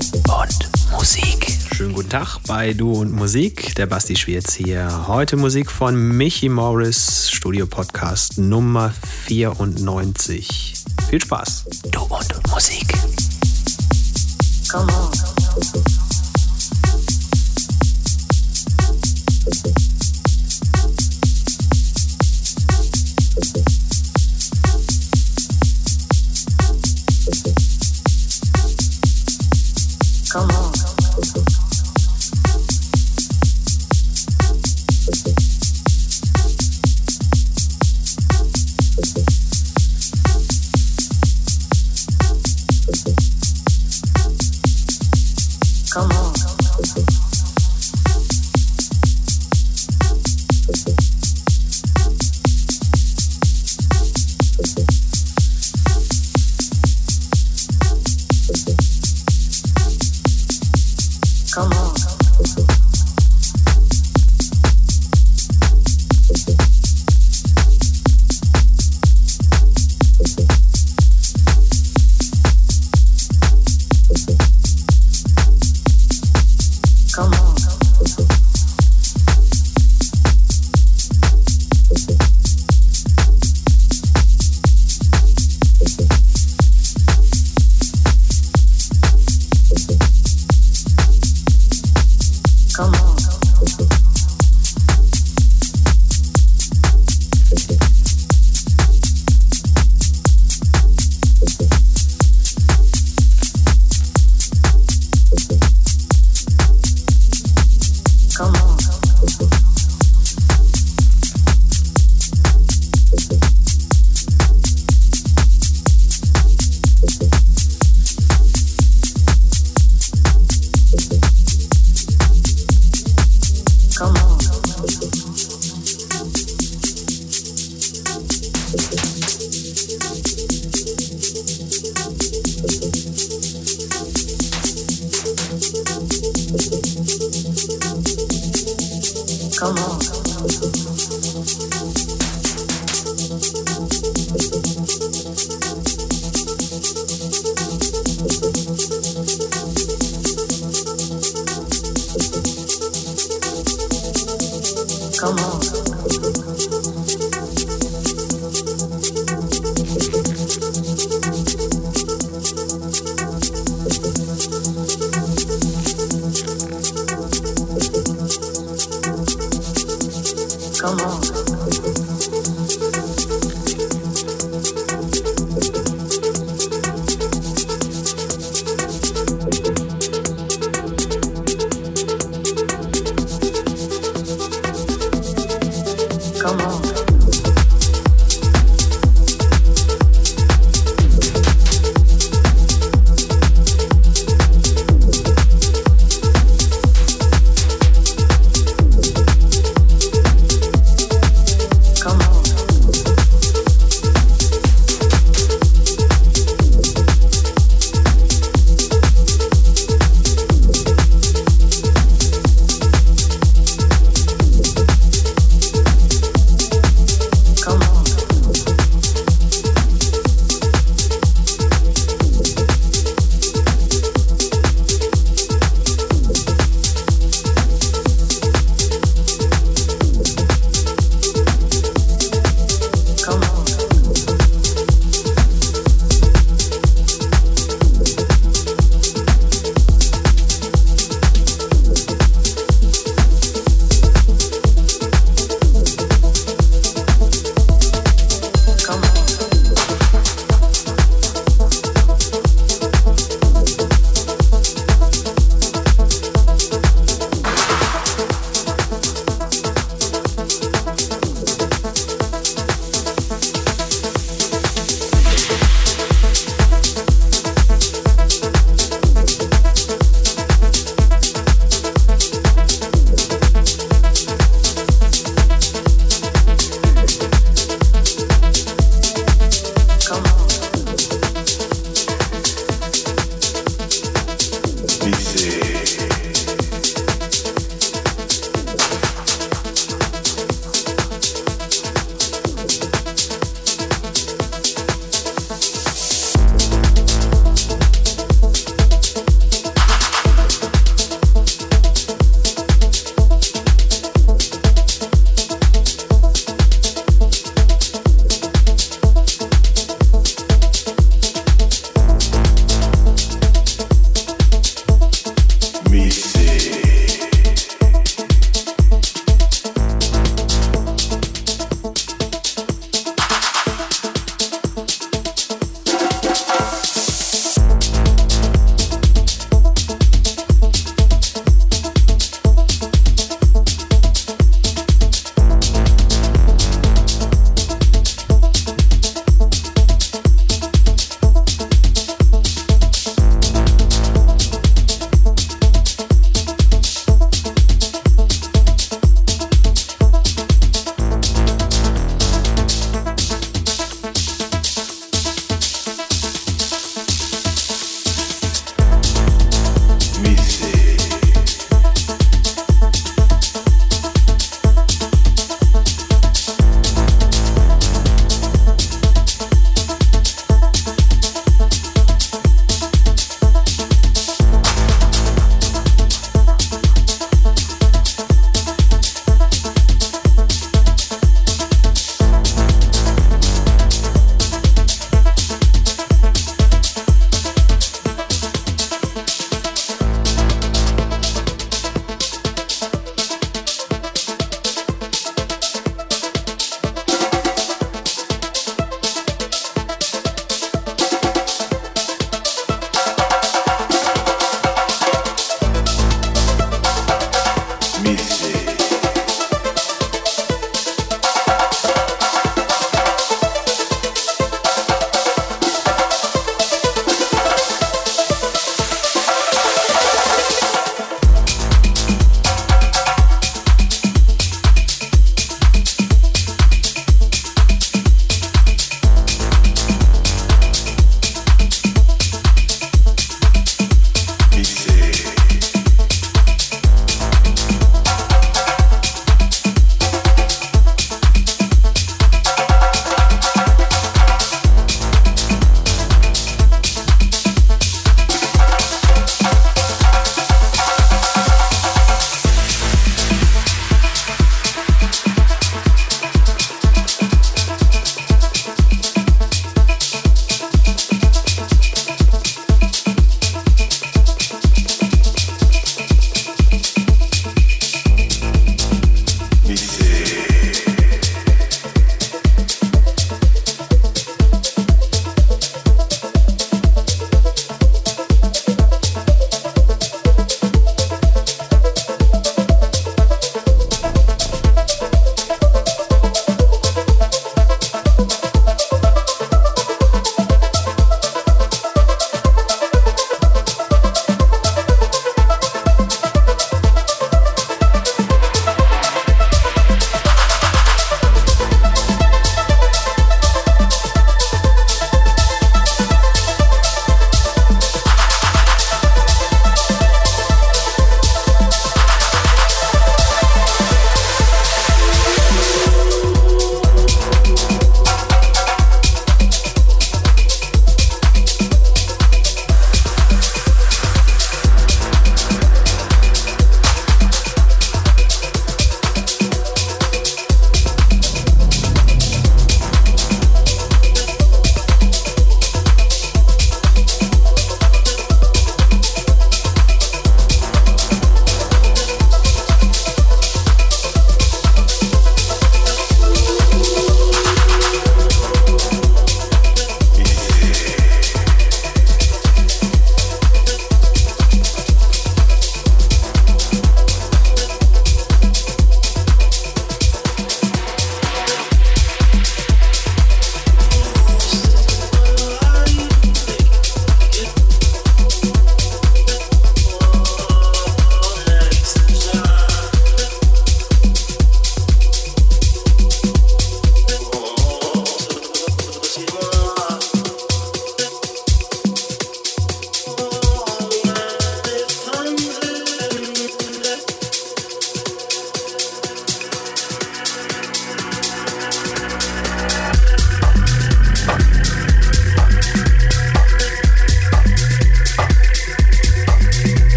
und 0.00 0.70
Musik. 0.92 1.58
Schönen 1.74 1.92
guten 1.92 2.08
Tag 2.08 2.38
bei 2.46 2.72
Du 2.72 2.92
und 2.92 3.12
Musik. 3.12 3.74
Der 3.74 3.86
Basti 3.86 4.16
Schwierz 4.16 4.54
hier. 4.54 5.06
Heute 5.06 5.36
Musik 5.36 5.70
von 5.70 6.16
Michi 6.16 6.48
Morris, 6.48 7.30
Studio 7.30 7.66
Podcast 7.66 8.38
Nummer 8.38 8.94
94. 9.26 10.74
Viel 11.10 11.20
Spaß. 11.20 11.66
Du 11.90 12.00
und 12.02 12.50
Musik. 12.50 12.94
Come 14.70 14.90
on. 14.92 15.10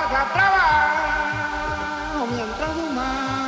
para 0.00 0.32
trabajo 0.32 2.26
mientras 2.30 2.76
humano. 2.76 3.41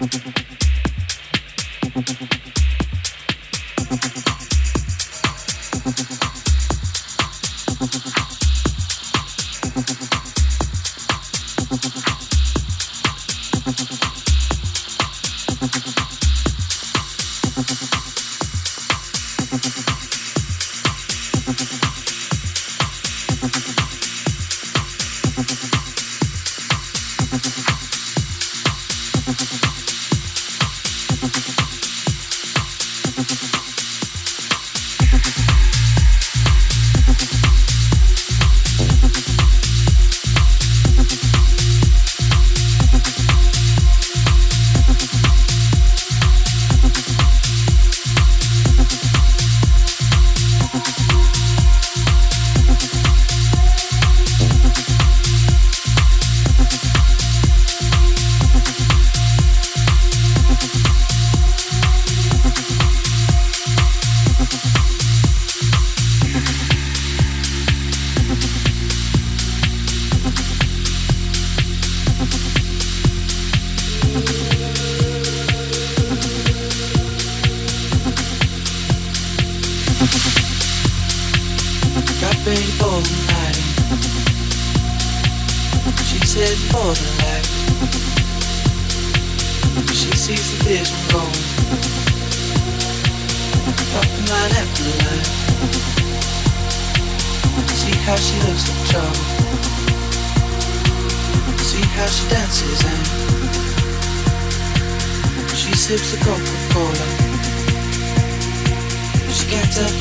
Thank 0.00 0.38
you. 0.38 0.47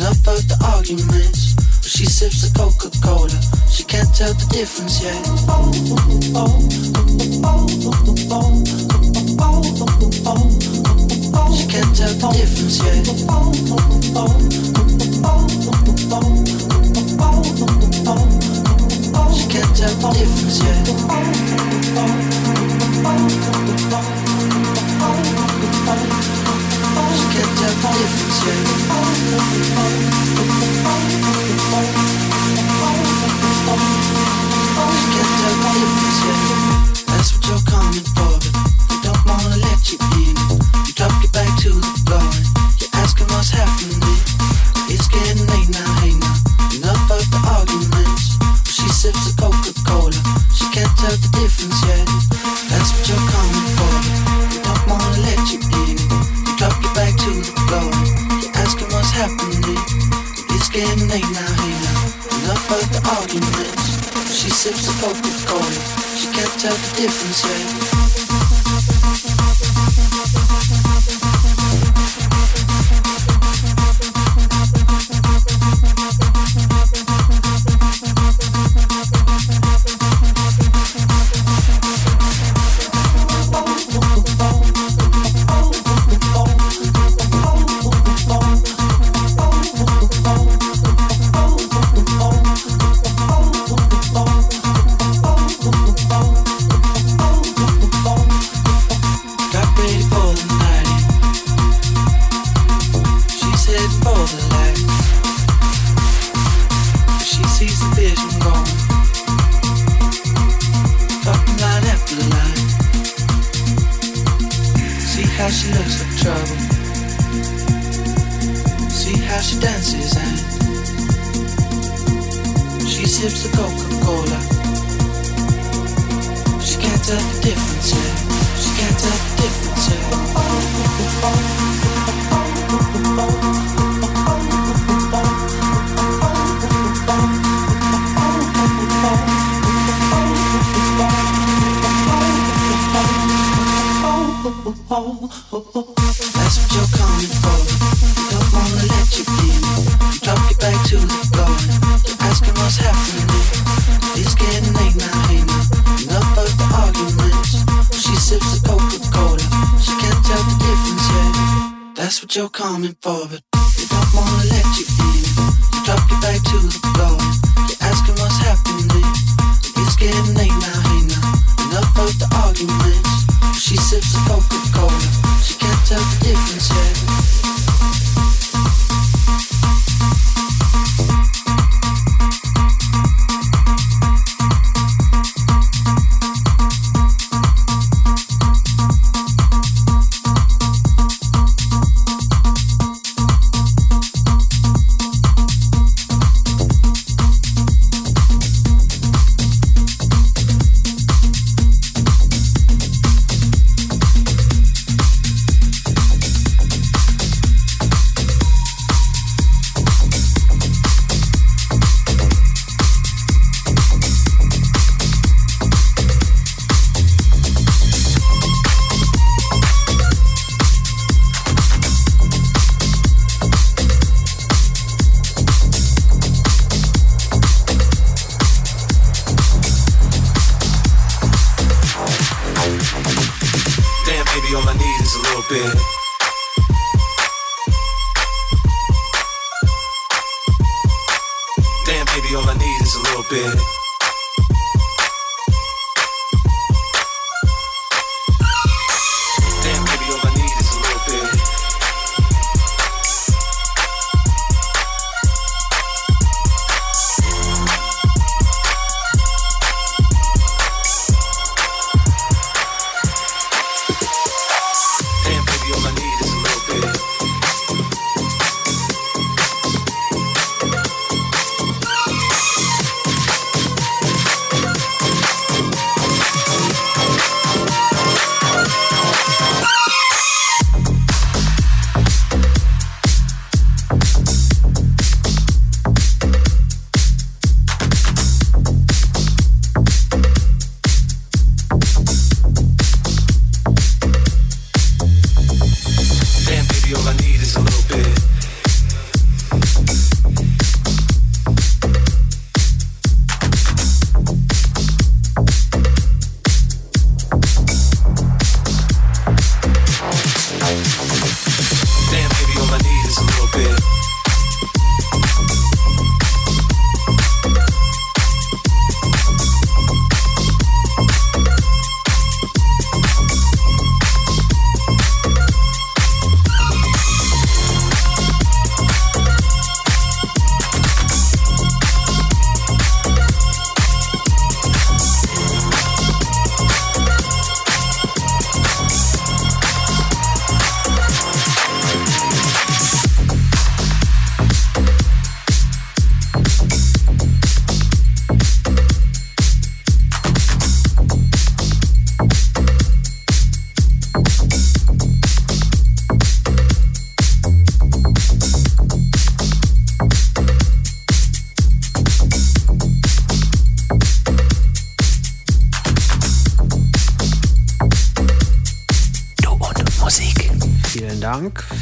Enough 0.00 0.28
of 0.28 0.48
the 0.48 0.56
arguments. 0.64 1.52
but 1.52 1.84
she 1.84 2.06
sips 2.06 2.40
the 2.40 2.48
Coca 2.56 2.88
Cola. 3.04 3.28
She 3.68 3.84
can't 3.84 4.08
tell 4.16 4.32
the 4.32 4.46
difference 4.48 5.02
yet. 5.04 5.12
Oh, 5.46 5.68
she 11.52 11.66
can't 11.68 11.94
tell 11.94 12.14
the 12.16 12.32
difference 12.32 12.80
yet. 12.80 13.04
She 19.36 19.44
can't 19.52 19.76
tell 19.76 19.92
the 20.00 20.08
difference 20.16 20.62
yet. 20.64 20.90
That's 37.06 37.34
what 37.34 37.48
you're 37.48 37.58
coming 37.66 38.19
sips 64.72 64.88
of 64.88 65.00
Coca-Cola. 65.00 65.72
She 66.16 66.26
can't 66.28 66.60
tell 66.60 66.72
the 66.72 66.96
difference 66.96 67.44
yet. 67.44 67.99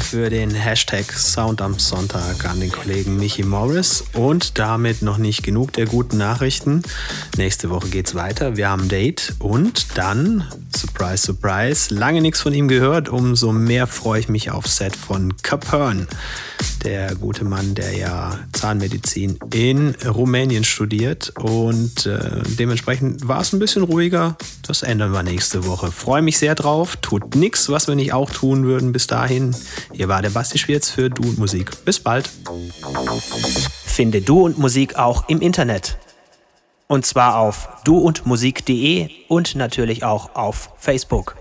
Für 0.09 0.31
den 0.31 0.49
Hashtag 0.49 1.13
Sound 1.13 1.61
am 1.61 1.77
Sonntag 1.77 2.43
an 2.45 2.59
den 2.59 2.71
Kollegen 2.71 3.17
Michi 3.17 3.43
Morris. 3.43 4.03
Und 4.13 4.57
damit 4.57 5.03
noch 5.03 5.19
nicht 5.19 5.43
genug 5.43 5.71
der 5.73 5.85
guten 5.85 6.17
Nachrichten. 6.17 6.81
Nächste 7.37 7.69
Woche 7.69 7.89
geht's 7.89 8.15
weiter. 8.15 8.57
Wir 8.57 8.69
haben 8.69 8.83
ein 8.83 8.89
Date 8.89 9.35
und 9.37 9.95
dann, 9.99 10.45
surprise, 10.75 11.27
surprise, 11.27 11.93
lange 11.93 12.21
nichts 12.21 12.41
von 12.41 12.55
ihm 12.55 12.67
gehört. 12.67 13.07
Umso 13.07 13.51
mehr 13.51 13.85
freue 13.85 14.19
ich 14.19 14.29
mich 14.29 14.49
auf 14.49 14.65
Set 14.65 14.95
von 14.95 15.37
Capern 15.43 16.07
der 16.83 17.15
gute 17.15 17.45
Mann, 17.45 17.75
der 17.75 17.95
ja 17.95 18.39
Zahnmedizin 18.53 19.37
in 19.53 19.95
Rumänien 20.07 20.63
studiert. 20.63 21.33
Und 21.37 22.05
äh, 22.05 22.41
dementsprechend 22.57 23.27
war 23.27 23.41
es 23.41 23.53
ein 23.53 23.59
bisschen 23.59 23.83
ruhiger. 23.83 24.37
Das 24.69 24.83
ändern 24.83 25.11
wir 25.13 25.23
nächste 25.23 25.65
Woche. 25.65 25.91
Freue 25.91 26.21
mich 26.21 26.37
sehr 26.37 26.53
drauf. 26.53 26.95
Tut 26.97 27.33
nichts, 27.33 27.69
was 27.69 27.87
wir 27.87 27.95
nicht 27.95 28.13
auch 28.13 28.29
tun 28.29 28.65
würden 28.65 28.91
bis 28.91 29.07
dahin. 29.07 29.55
Hier 29.93 30.09
war 30.09 30.21
der 30.21 30.29
Basti 30.29 30.59
Schwierz 30.59 30.91
für 30.91 31.09
Du 31.09 31.23
und 31.23 31.39
Musik. 31.39 31.71
Bis 31.85 31.99
bald. 31.99 32.29
Finde 33.87 34.21
Du 34.21 34.45
und 34.45 34.59
Musik 34.59 34.95
auch 34.95 35.27
im 35.27 35.41
Internet. 35.41 35.97
Und 36.85 37.03
zwar 37.07 37.37
auf 37.37 37.67
duundmusik.de 37.83 39.09
und 39.27 39.55
natürlich 39.55 40.03
auch 40.03 40.35
auf 40.35 40.69
Facebook. 40.77 41.38